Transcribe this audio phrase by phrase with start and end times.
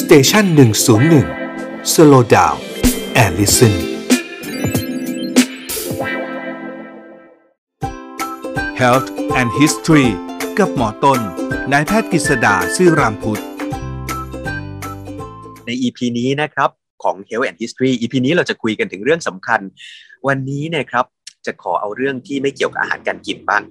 [0.00, 1.26] Station หนึ่งศูนย์หนึ่ง
[1.92, 3.74] slow down and listen
[8.80, 9.08] Health
[9.40, 10.08] and History
[10.58, 11.20] กับหมอต้น
[11.72, 13.42] นายแพทย์กฤษดาซื่อรามพุทธ
[15.66, 16.70] ใน EP นี้นะครับ
[17.02, 19.60] ของ Health and History EP นี้เราจะคุยกันถึงเรื่องสำคัญ
[20.28, 21.06] วันนี้เนี่ยครับ
[21.46, 23.62] จะขอเอาเรื่องที่ไม่เกี่ยวกับอาหารการกินบ้าง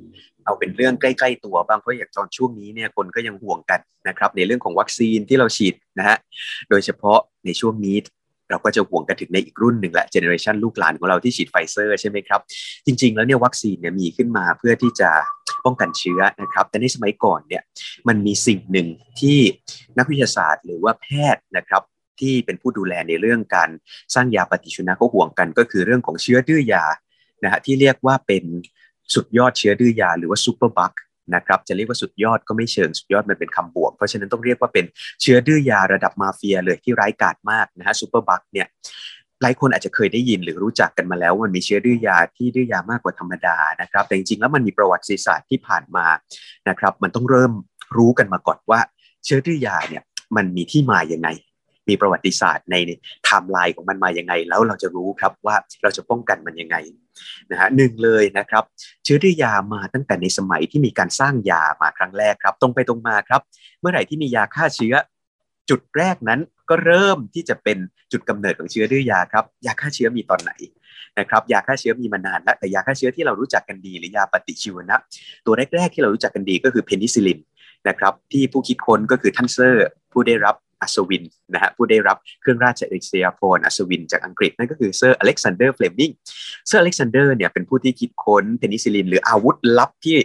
[0.45, 6.17] เอาเป็นเรื่องใกล้ๆตัวบ้างเพราะอย่างตอนช่วงนี้เนี่ยคนก็ยังห่วงกันนะครับในเรื่องของวัคซีนที่เราฉีดนะฮะ
[6.69, 7.97] โดยเฉพาะในช่วงนี้
[8.49, 12.41] เราก็จะห่วงกันถึงในอีกรุ่นหนึ่งและเจเนอเรชันลูกหลานของเราที่ฉีดไฟเซอร์ใช่ไหมครับ
[12.85, 15.09] จริง ๆ แล้วเนี่ยวัคซีนเนี่ยมีขึ้นมาเพื่อที่จะ
[15.65, 17.63] ป้องกันเชื้อนะครับ แต่ในสมัยก่อนเนี่ย
[18.07, 18.87] มันมีสิ่งหนึ่ง
[19.19, 19.39] ที่
[19.97, 21.83] นักวิทยาศาสตร์หรือว่าแพทย์นะครับ
[22.19, 23.69] ที่เป็นผู้ดูแลในเรื่องการ
[24.13, 26.85] สร้างยาปฏิชีวนะเขาห่วงกัน ก็คือเรื่องของเชื้อดื้อยา
[27.43, 28.43] นะฮะที่เรียกว่าเป็น
[29.13, 30.93] สุดยอดเชื้อดื้อยาหรือว่า superbug
[31.35, 34.85] นะครับจะเรียกว่าสุดยอดก็ไม่เชิงสุดยอดมันเป็นคำบวก เพราะฉะนั้นต้องเรียกว่าเป็น
[35.21, 38.67] เชื้อดื้อยาระดับมาเฟียเลยที่ร้ายกาจมากนะฮะ superbug เนี่ย
[39.41, 46.07] หลายคนอาจจะเคยได้ยินหรือรู้จักกันมาแล้วมันมีเชื้อดื้อยาที่ดื้อยามากกว่าธรรมดานะครับ แต่จริงๆแล้วมันมีประวัติศาสตร์ที่ผ่านมา
[46.69, 47.51] นะครับ มันต้องเริ่ม
[47.97, 48.79] รู้กันมาก่อนว่า
[49.25, 50.03] เชื้อดื้อยาเนี่ย
[50.35, 51.27] มันมีที่มาอย่างไง
[51.89, 56.75] มีประวัติศาสตร์ในไทม์ไลน์ของมันมาอย่างไง แล้วเราจะรู้ครับว่าเราจะป้องกันมันยังไง
[57.51, 58.63] นะฮะหนึ่งเลยนะครับ
[59.03, 63.41] เชื้อดื้อยามาตั้งแต่ในสมัยที่มีการสร้างยามาครั้งแรกครับ ตรงไปตรงมาครับ
[63.79, 64.93] เมื่อไหร่ที่มียาฆ่าเชื้อ
[65.69, 67.77] จุดแรกนั้นก็เริ่มที่จะเป็น
[68.11, 70.51] จุดกำเนิดของเชื้อดื้อยาครับยาฆ่าเชื้อมีตอนไหน
[71.19, 74.99] นะครับยาฆ่าเชื้อมีมานานแล้วแต่ยาฆ่าเชื้อที่เรารู้จักกันดีหรือยาปฏิชีวนะ
[75.45, 77.39] ตัวแรกๆที่เรารู้จักกันดีก็คือเพนิซิลิน
[77.87, 81.23] นะครับที่ผู้คิดค้นก็คือท่านเซอร์ ผู้ได้รับ อัศวิน
[81.53, 86.09] นะฮะผู้ได้รับเครื่องราชอิสริยาภรณ์อัศวินจากอังกฤษนั่นก็คือเซอร์อเล็กซานเดอร์เฟลมิง
[86.67, 90.17] เซอร์อเล็กซานเดอร์เนี่ยเป็นผู้ที่คิดค้นเพนิซิลิน หรืออาวุธลับที่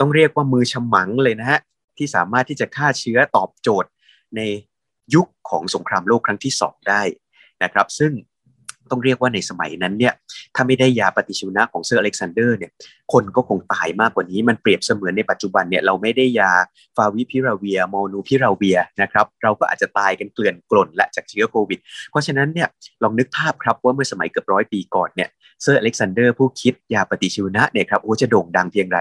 [0.00, 1.60] ต้องเรียกว่ามือฉมังเลยนะฮะ
[1.98, 3.90] ที่สามารถที่จะฆ่าเชื้อตอบโจทย์
[4.36, 4.40] ใน
[5.14, 7.02] ยุคของสงครามโลกครั้งที่สองได้
[7.62, 8.12] นะครับซึ่ง
[8.90, 10.12] ต้องเรียกว่าในสมัยนั้นเนี่ย
[10.54, 12.70] ถ้าไม่ได้ยาปฏิชีวนะของเซอร์อเล็กซานเดอร์เนี่ย
[13.12, 16.52] คนก็คงตายมากกว่านี้ มันเปรียบเสมือนในปัจจุบันเนี่ยเราไม่ได้ยา
[16.96, 21.78] ฟาวิพิราเวียร์โมลนูพิราเวียร์นะครับเราก็อาจจะตายกันเกลื่อนกล่นและจากเชื้อโควิด
[22.10, 22.68] เพราะฉะนั้นเนี่ย
[23.02, 25.28] ลองนึกภาพครับว่าเมื่อสมัยเกือบร้อยปีก่อนเนี่ย
[25.62, 28.98] เซอร์อเล็กซานเดอร์ผู้คิดยาปฏิชีวนะเนี่ยครับโอ้จะโด่งดังเพียงไร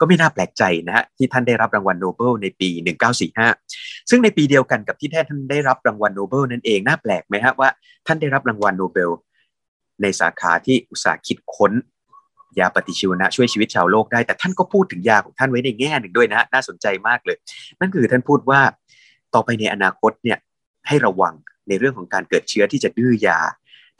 [0.00, 2.68] ก็ไม่น่าแปลกใจนะฮะที่ท่านได้รับรางวัลโนเบลในปี
[3.38, 7.68] 1945 ซึ่งในปีเดียวกันกับที่ท่านได้รับรางวัลโนเบลนั่นเองน่าแปลกไหมฮะว่า
[8.06, 9.10] ท่านได้รับรางวัลโนเบล
[10.02, 11.72] ในสาขาที่อุตส่าห์คิดค้น
[12.58, 17.36] ยาปฏิชีวนะช่วยชีวิตชาวโลกได้ แต่ท่านก็พูดถึงยาของท่านไว้ในแง่หนึ่งด้วยนะน่าสนใจมากเลย
[17.80, 18.60] นั่นคือท่านพูดว่า
[19.34, 20.38] ต่อไปในอนาคตเนี่ย
[20.88, 21.34] ให้ระวัง
[21.68, 23.38] ในเรื่องของการเกิดเชื้อที่จะดื้อยา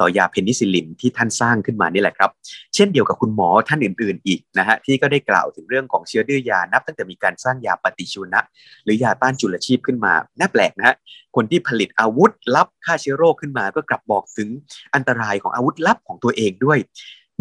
[0.00, 2.30] ต่อยาเพนิซิลินที่ท่านสร้างขึ้นมานี่แหละครับ
[2.74, 8.40] เช่นเดียวกับคุณหมอท่านอื่นๆอีกนะฮะที่ก็ได้กล่าวถึงเรื่องของเชื้อดื้อยานับ ตั้งแต่มีการสร้างยาปฏิชีวนะ
[8.84, 10.96] หรือยาต้านจุลชีพขึ้นมาน่าแปลกนะฮะ
[11.36, 14.48] คนที่ผลิตอาวุธลับฆ่าเชื้อโรคขึ้นมา ก็กลับบอกถึง
[14.94, 16.78] อันตรายของอาวุธลับของตัวเองด้วย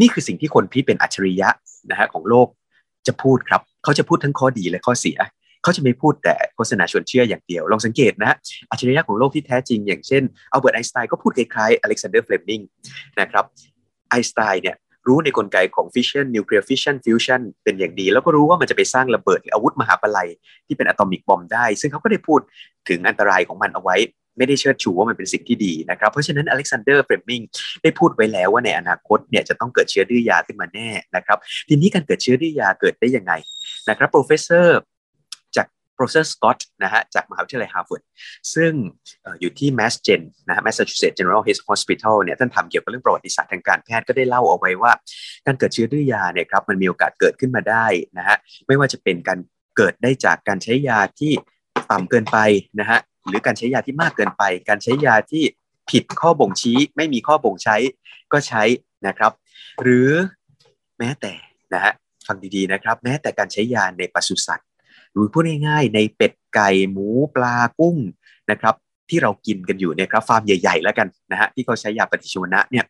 [0.01, 1.49] นี่คือสิ่งที่คนที่เป็นอัจฉริยะ
[1.91, 2.47] นะฮะของโลก
[3.07, 5.17] จะพูดครับ เขาจะพูดทั้งข้อดีและข้อเสีย
[5.67, 8.37] เขาจะไม่พูดแต่โฆษณาชวนเชื่ออย่างเดียว ลองสังเกตนะฮะ
[8.71, 12.59] อัจฉริยะของโลกที่แท้จริง อย่างเช่นอัลเบิร์ตไอน์สไตน์ก็พูดคล้ายๆอเล็กซานเดอร์เฟลมิง
[13.19, 13.45] นะครับ
[14.09, 14.75] ไอน์สไตน์เนี่ย
[15.07, 20.29] รู้ในกลไกของฟิชชันนิวเคลียร์ฟิชชันฟิวชันเป็นอย่างดี แล้วก็รู้ว่ามันจะไปสร้างระเบิดหรืออาวุธมหาประลัย
[20.67, 22.39] ที่เป็น atomic bomb ได้ ซึ่งเขาก็ได้พูด
[22.89, 23.95] ถึงอันตรายของมันเอาไว้
[24.37, 27.41] ไม่ได้เชิดชูว่ามันเป็นสิ่งที่ดีนะครับ เพราะฉะนั้นอเล็กซานเดอร์เฟลมิง
[27.83, 31.37] ได้พูดไว้แล้วว่าในอนาคตเนี่ยจะต้องเกิดเชื้อดื้อยาขึ้นมาแน่นะครับ
[31.69, 33.33] ทีนี้การเกิดเชื้อดื้อยาเกิดได้ยังไง
[33.89, 34.09] นะครับ
[35.99, 38.01] professor จาก professor Scott นะฮะจากมหาวิทยาลัยฮาร์วาร์ด
[38.55, 38.71] ซึ่ง
[39.41, 44.91] อยู่ที่ Mass Gen นะฮะ Massachusetts General Hospital เนี่ยท่านทำเกี่ยวกับเรื่องประวัติศาสตร์ทางการแพทย์ก็ได้เล่าเอาไว้ว่า
[45.45, 47.85] การเกิดเชื้อดื้อยาเนี่ยครับมันมีโอกาสเกิดขึ้นมาได้
[48.17, 48.37] นะฮะ
[48.67, 49.39] ไม่ว่าจะเป็นการ
[49.77, 51.33] เกิดได้จากการใช้ยาที่
[51.91, 52.37] ต่ำเกินไป
[52.79, 55.43] นะฮะหรือการใช้ยาที่มากเกินไป การใช้ยาที่
[55.91, 57.77] ผิดข้อบ่งชี้ไม่มีข้อบ่งใช้
[58.33, 58.63] ก็ใช้
[59.07, 59.31] นะครับ
[59.81, 60.09] หรือ
[60.99, 61.33] แม้แต่
[61.73, 61.93] นะฮะ
[62.27, 64.66] ฟังดีๆนะครับ แม้แต่การใช้ยาในปศุสัตว์
[65.17, 67.97] หรือพูดง่ายๆ ในเป็ดไก่หมูปลากุ้ง
[68.51, 68.75] นะครับ
[69.09, 72.85] ที่เรากินกันอยู่เนี่ยครับฟาร์มใหญ่ ๆ แล้วกันนะฮะที่เขาใช้ยาปฏิชีวนะเนี่ย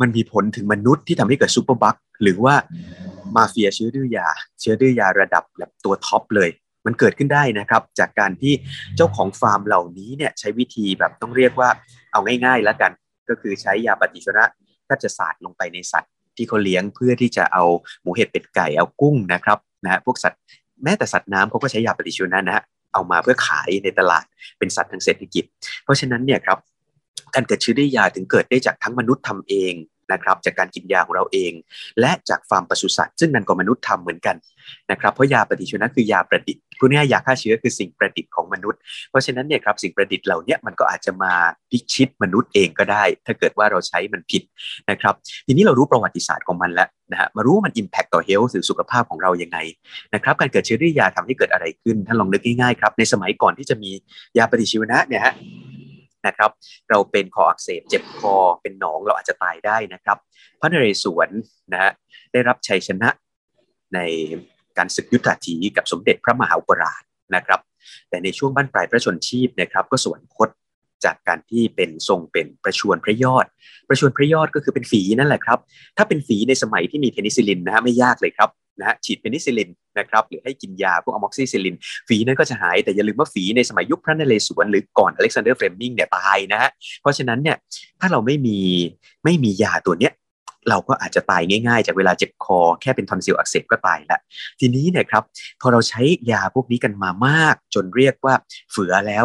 [0.00, 2.54] มันมีผลถึงมนุษย์ที่ทำให้เกิด superbug หรือว่า
[3.36, 4.28] มาเฟียเชื้อดื้อยา
[4.60, 6.50] เชื้อดื้อยาระดับแบบตัว top เลย
[6.86, 8.54] มันเกิดขึ้นได้นะครับ จากการที่
[8.96, 11.70] เจ้าของฟาร์มเหล่านี้เนี่ยใช้วิธีแบบต้องเรียกว่า
[12.12, 12.92] เอาง่ายๆ แล้วกัน
[13.28, 14.44] ก็คือใช้ยาปฏิชีวนะ
[14.88, 17.64] ถ้าจะสาดลงไปในสัตว์ที่เขาเลี้ยงเพื่อที่จะเอา
[18.02, 20.40] หมูเห็ดเป็ดไก่เอากุ้งนะครับนะฮะพวกสัตว์
[20.84, 24.24] แม้แต่สัตว์น้ำเขาก็ใช้ยาปฏิชีวนะนะฮะเอามาเพื่อขายในตลาด
[24.58, 25.44] เป็นสัตว์ทางเศรษฐกิจ
[25.84, 26.58] เพราะฉะนั้นเนี่ยครับ
[27.34, 29.74] การเกิดเชื้อด้วยาถึงเกิดได้จากทั้งมนุษย์ทำเอง
[30.12, 31.52] นะครับจากการกินยาของเราเอง
[32.00, 34.36] และจากฟาร์มปศุสัตว์ซึ่งนั่นก็มนุษย์ทำเหมือนกัน
[34.90, 38.78] นะครับเพราะยาปฏิชีวนะคือยาประดิษฐ์พูดง่ายยาฆ่าเชื้อคือสิ่งประดิษฐ์ของมนุษย์
[39.10, 41.32] เพราะฉะนั้นเนี่ยครับสิ่งประดิษฐ์เหล่านี้มันก็อาจจะมา
[41.70, 44.42] พิชิตมนุษย์เองก็ได้ ถ้าเกิดว่าเราใช้มันผิด
[44.90, 45.14] นะครับ
[45.46, 49.58] ทีนี้เรารู้ประวัติศาสตร์ของมันแล้วนะฮะมารู้ว่ามันอิมแพคต่อเฮลท์หรือสุขภาพของเรายังไง
[50.14, 53.90] นะครับการเกิดเชื้อด้วยยาทำให้เกิดอะไรขึ้นท่านลองนึกง่ายๆครับในสมัยก่อนที่จะมี
[54.38, 55.34] ยาปฏิชีวนะเนี่ยฮะ
[56.26, 56.50] นะครับ
[56.90, 60.18] เราเป็นคออักเสบเจ็บคอเป็นหนองเราอาจจะตายได้นะครับ
[60.60, 61.30] พระนเรศวร
[61.72, 61.92] นะฮะ
[62.32, 63.08] ได้รับชัยชนะ
[63.94, 63.98] ใน
[64.78, 67.02] การศึกยุทธหัตถีกับสมเด็จพระมหาอุปราช
[67.34, 67.60] นะครับ
[68.08, 70.48] แต่ในช่วงบั้นปลายพระชนชีพนะครับ ก็สวรรคต
[71.04, 73.46] จากการที่เป็นทรงเป็นประชวรพระยอด
[73.88, 75.58] ประชวรพระยอดก็คือเป็นฝีนั่นแหละครับ
[75.96, 81.76] ถ้าเป็นฝีในสมัยที่มีเพนิซิลินนะฮะไม่ยากเลยครับ นะฮะฉีดเพนิซิลินนะครับหรือให้กินยาพวกอะม็อกซิซิลิน
[82.08, 86.70] ฝีนั้นก็จะหายแต่อย่าลืมว่าฝีในสมัยยุคพระนเรศวรหรือก่อนอเล็กซานเดอร์เฟลมิงเนี่ยตายนะฮะ
[87.02, 87.56] เพราะฉะนั้นเนี่ย
[88.00, 88.58] ถ้าเราไม่มี
[89.24, 90.12] ไม่มียาตัวเนี้ย
[90.68, 94.18] เราก็อาจจะตายง่ายๆ จากเวลาเจ็บคอแค่เป็นทอนซิลอักเสบก็ตายละ
[94.60, 95.22] ทีนี้เนี่ยครับ
[95.60, 96.02] พอเราใช้
[96.32, 98.34] ยาพวกนี้กันมามากจนเรียกว่า
[98.70, 99.24] เฟ้อแล้ว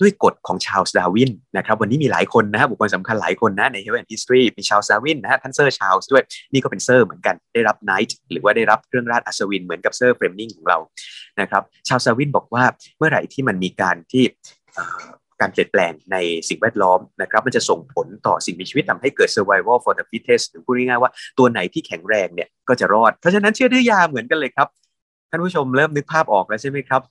[0.00, 10.78] ด้วยกฎของชาลส์ดาร์วินนะครับวันนี้มีหลายคนนะบุคคลสำคัญหลายคนนะใน Health and History มีชาลส์ดาร์วินนะฮะท่านเซอร์ชาลส์ด้วยนี่ก็เป็นเซอร์เหมือนกันได้รับ knight หรือว่าได้รับเครื่องราชอัศวินเหมือนกับเซอร์เฟลมิงของเรา
[11.40, 12.64] นะครับชาลส์ดาร์วินบอกว่า
[12.98, 14.24] เมื่อไหร่ที่มันมีการที่
[15.40, 16.16] การเปลี่ยนแปลงใน
[16.48, 24.68] สิ่งแวดล้อมนะครับมันจะส่งผลต่อสิ่งมีชีวิตทำให้เกิด survival for the fittest หรือพูดง่ายๆว่าตัวไหนที่แข็งแรงเนี่ยก็จะรอด เพราะฉะนั้นเชื้อดื้อยาเหมือนกันเลยครับ
[25.30, 27.02] ท่านผู้ชมเริ่มนึกภาพออกแล้วใช่ไหมครับ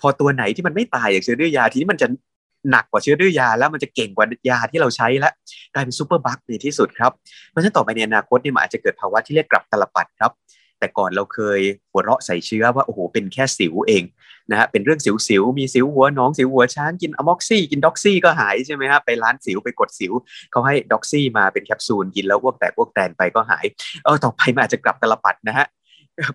[0.00, 2.08] พอตัวไหนที่มันไม่ตายอย่างเชื้อดื้อยาทีนี้มันจะ
[2.70, 5.32] หนักกว่าเชื้อดื้อยาแล้วมันจะเก่งกว่ายาที่เราใช้แล้ว
[5.74, 7.12] กลายเป็น superbug ในที่สุดครับ
[7.50, 10.32] เพราะฉะนั้นต่อไปในอนาคตเนี่ยมันอาจจะเกิดภาวะที่เรียกกลับตาลปัตรครับ
[10.78, 11.60] แต่ก่อนเราเคย
[11.92, 14.04] หัวเราะใส่เชื้อว่าโอ้โหเป็นแค่สิวเอง
[14.50, 20.12] นะฮะเป็นเรื่องสิวๆมีสิวหัวหนองสิวหัวช้างกินอะม็อกซี่กินด็อกซี่ก็หายใช่ไหมฮะไปร้านสิวไปกดสิว
[20.50, 23.64] เขาให้ด็อกซี่มาเป็นแคปซูลกินแล้วอ้วกแตกอ้วกแตนไปก็หาย
[24.04, 25.66] เออต่อไปมันอาจจะกลับตาลปัตรนะฮะ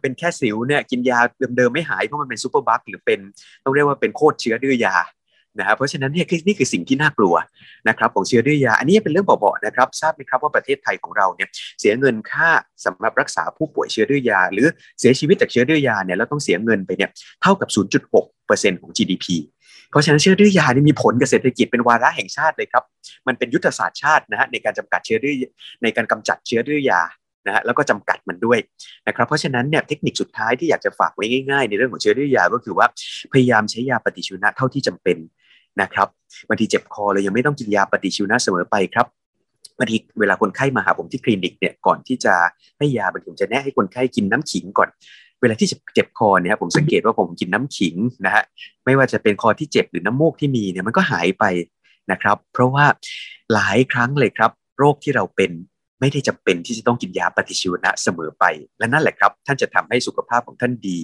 [0.01, 1.19] เป็นแค่สิวเนี่ยกินยา
[1.57, 3.19] เดิมๆไม่หายเพราะมันเป็น superbug หรือเป็น
[3.63, 4.95] ต้องเรียกว่าเป็นโคตรเชื้อดื้อยา
[5.59, 7.35] นะฮะเพราะฉะนั้นเนี่ยนี่คือสิ่งที่น่ากลัว
[7.89, 11.49] นะครับของเชื้อดื้อยา อันนี้เป็นเรื่องเบาๆนะครับทราบไหมครับว่าประเทศไทยของเราเนี่ย
[11.79, 12.49] เสียเงินค่า
[12.85, 14.67] สำหรับรักษาผู้ป่วยเชื้อดื้อยา หรือ
[14.99, 17.09] เสียชีวิตจากเชื้อดื้อยาเนี่ยเราต้องเสียเงินไปเนี่ย
[17.41, 17.69] เท่ากับ
[18.31, 19.25] 0.6%ของ GDP
[19.89, 22.83] เพราะฉะนั้นเชื้อดื้อยานี่มีผลกับเศรษฐกิจเป็นวาระแห่งชาติเลยครับ
[23.27, 25.35] มันเป็นยุทธศาสตร์ชาตินะฮะในการจำกัดเชื้อดื้อ
[25.83, 27.01] ในการกำจัดเชื้อดื้อยา
[27.47, 28.59] นะฮะแล้วก็จำกัดมันด้วย
[29.07, 32.87] นะครับเพราะฉะนั้นเนี่ยเทคนิคสุดท้ายที่อยากจะฝากไว้ง่ายๆ ในเรื่องของเชื้อดื้อยาก็คือว่า
[33.33, 35.17] พยายามใช้ยาปฏิชีวนะเท่าที่จำเป็น
[35.81, 36.07] นะครับ
[36.47, 39.07] บางทีเจ็บคอเลยยังไม่ต้องกินยาปฏิชีวนะเสมอไปครับ
[39.77, 42.33] บางทีเวลาคนไข้มาหาผมที่คลินิกเนี่ยก่อนที่จะ
[42.77, 44.89] ให้ยาบางทีผมจะแนะให้คนไข้กินน้ำขิงก่อน
[45.41, 47.95] เวลาที่เจ็บคอเนี่ยผมสังเกตว่าผมกินน้ำขิง
[48.25, 48.43] นะฮะ
[48.85, 51.43] ไม่ว่าจะเป็นคอที่เจ็บหรือน้ำมูกที่มีเนี่ยมันก็หายไป
[52.11, 52.85] นะครับ เพราะว่า
[53.53, 55.51] หลายครั้งเลยครับ โรคที่เราเป็น
[56.03, 58.45] ไม่ได้จำเป็นที่จะต้องกินยาปฏิชีวนะเสมอไป
[58.79, 60.99] และนั่นแหละครับ ท่านจะทำให้สุขภาพของท่านดี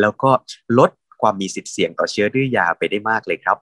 [0.00, 0.30] แล้วก็
[0.78, 0.90] ลด
[1.22, 3.58] ความมีสิทธิ์เสี่ยงต่อเชื้อดื้อยาไปได้มากเลยครับ